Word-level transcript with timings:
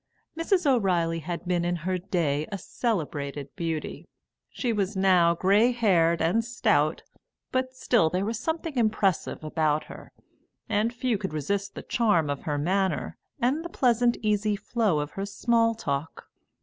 Mrs. 0.35 0.65
O'Reilly 0.65 1.19
had 1.19 1.45
been 1.45 1.63
in 1.63 1.75
her 1.85 1.99
day 1.99 2.47
a 2.51 2.57
celebrated 2.57 3.55
beauty; 3.55 4.07
she 4.49 4.73
was 4.73 4.97
now 4.97 5.35
grey 5.35 5.71
haired 5.71 6.23
and 6.23 6.43
stout, 6.43 7.03
but 7.51 7.75
still 7.75 8.09
there 8.09 8.25
was 8.25 8.39
something 8.39 8.75
impressive 8.77 9.43
about 9.43 9.83
her, 9.83 10.11
and 10.67 10.91
few 10.91 11.19
could 11.19 11.33
resist 11.33 11.75
the 11.75 11.83
charm 11.83 12.31
of 12.31 12.45
her 12.45 12.57
manner 12.57 13.15
and 13.39 13.63
the 13.63 13.69
pleasant 13.69 14.17
easy 14.23 14.55
flow 14.55 14.97
of 14.99 15.11
her 15.11 15.25
small 15.27 15.75
talk. 15.75 16.25